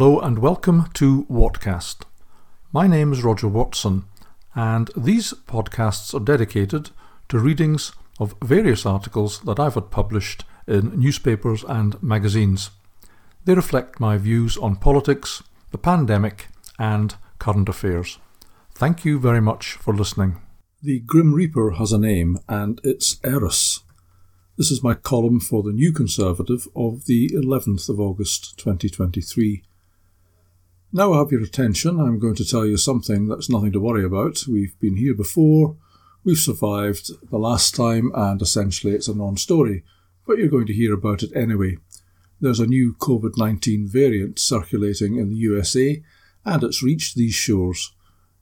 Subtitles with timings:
[0.00, 2.04] Hello and welcome to Whatcast.
[2.72, 4.06] My name is Roger Watson,
[4.54, 6.88] and these podcasts are dedicated
[7.28, 12.70] to readings of various articles that I've had published in newspapers and magazines.
[13.44, 16.48] They reflect my views on politics, the pandemic,
[16.78, 18.18] and current affairs.
[18.72, 20.40] Thank you very much for listening.
[20.82, 23.80] The Grim Reaper has a name, and it's Eris.
[24.56, 29.64] This is my column for the New Conservative of the 11th of August 2023.
[30.92, 34.04] Now I have your attention, I'm going to tell you something that's nothing to worry
[34.04, 34.42] about.
[34.48, 35.76] We've been here before,
[36.24, 39.84] we've survived the last time, and essentially it's a non story,
[40.26, 41.76] but you're going to hear about it anyway.
[42.40, 46.02] There's a new COVID 19 variant circulating in the USA,
[46.44, 47.94] and it's reached these shores,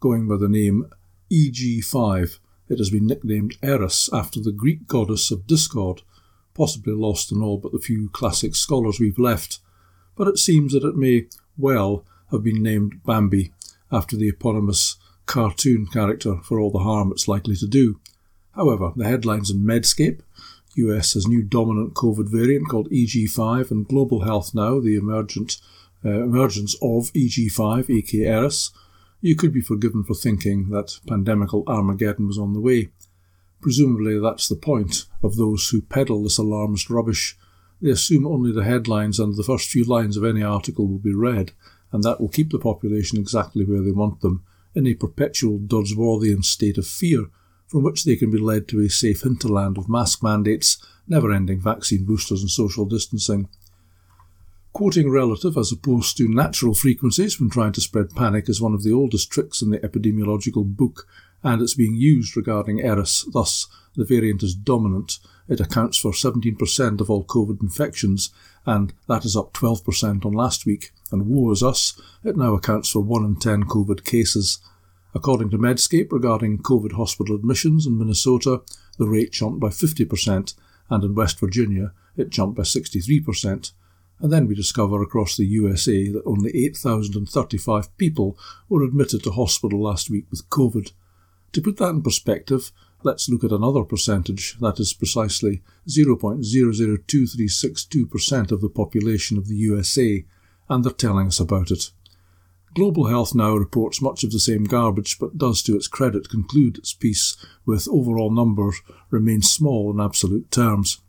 [0.00, 0.90] going by the name
[1.30, 2.40] EG5.
[2.68, 6.02] It has been nicknamed Eris after the Greek goddess of discord,
[6.54, 9.60] possibly lost in all but the few classic scholars we've left,
[10.16, 13.52] but it seems that it may well have been named Bambi
[13.90, 18.00] after the eponymous cartoon character for all the harm it's likely to do.
[18.52, 20.20] However, the headlines in Medscape,
[20.74, 25.58] US has new dominant COVID variant called EG5, and Global Health Now, the emergent,
[26.04, 28.70] uh, emergence of EG5, aka Eris,
[29.20, 32.90] you could be forgiven for thinking that pandemical Armageddon was on the way.
[33.60, 37.38] Presumably, that's the point of those who peddle this alarmist rubbish.
[37.80, 41.14] They assume only the headlines and the first few lines of any article will be
[41.14, 41.52] read,
[41.92, 44.42] and that will keep the population exactly where they want them,
[44.74, 47.26] in a perpetual Dodsworthian state of fear,
[47.66, 51.60] from which they can be led to a safe hinterland of mask mandates, never ending
[51.60, 53.48] vaccine boosters, and social distancing.
[54.72, 58.82] Quoting relative as opposed to natural frequencies when trying to spread panic is one of
[58.82, 61.06] the oldest tricks in the epidemiological book,
[61.42, 63.26] and it's being used regarding Eris.
[63.32, 65.18] Thus, the variant is dominant.
[65.48, 68.30] It accounts for 17% of all COVID infections,
[68.64, 70.92] and that is up 12% on last week.
[71.10, 74.58] And woe is us, it now accounts for 1 in 10 COVID cases.
[75.14, 78.62] According to Medscape, regarding COVID hospital admissions in Minnesota,
[78.98, 80.54] the rate jumped by 50%,
[80.88, 83.72] and in West Virginia, it jumped by 63%.
[84.20, 88.38] And then we discover across the USA that only 8,035 people
[88.68, 90.92] were admitted to hospital last week with COVID.
[91.52, 98.60] To put that in perspective, let's look at another percentage, that is precisely 0.002362% of
[98.60, 100.24] the population of the USA,
[100.68, 101.90] and they're telling us about it.
[102.74, 106.78] Global Health now reports much of the same garbage, but does to its credit conclude
[106.78, 107.36] its piece
[107.66, 108.80] with overall numbers
[109.10, 111.02] remain small in absolute terms.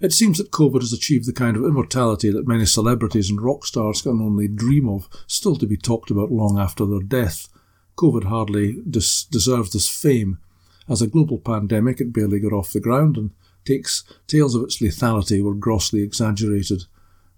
[0.00, 3.64] It seems that COVID has achieved the kind of immortality that many celebrities and rock
[3.64, 7.48] stars can only dream of, still to be talked about long after their death.
[7.96, 10.38] COVID hardly des- deserves this fame.
[10.88, 13.30] As a global pandemic, it barely got off the ground, and
[13.64, 16.84] takes tales of its lethality were grossly exaggerated.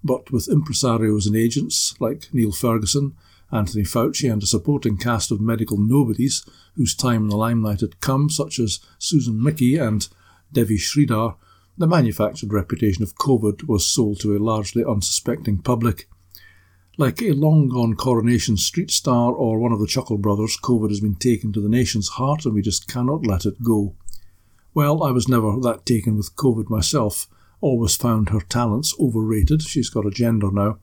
[0.04, 3.16] But with impresarios and agents like Neil Ferguson,
[3.50, 8.00] Anthony Fauci, and a supporting cast of medical nobodies whose time in the limelight had
[8.00, 10.06] come, such as Susan Michie and
[10.52, 11.36] Devi Sridhar,
[11.76, 16.08] the manufactured reputation of COVID was sold to a largely unsuspecting public.
[17.00, 20.98] Like a long gone Coronation Street star or one of the Chuckle Brothers, COVID has
[20.98, 23.94] been taken to the nation's heart and we just cannot let it go.
[24.74, 27.28] Well, I was never that taken with COVID myself.
[27.60, 30.80] Always found her talents overrated, she's got a gender now,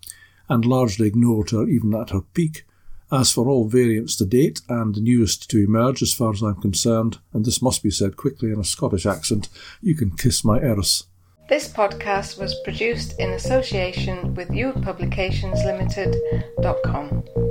[0.48, 2.66] and largely ignored her even at her peak.
[3.12, 6.62] As for all variants to date, and the newest to emerge as far as I'm
[6.62, 9.50] concerned, and this must be said quickly in a Scottish accent,
[9.82, 11.08] you can kiss my Eris.
[11.48, 17.45] This podcast was produced in association with youthpublicationslimited.com.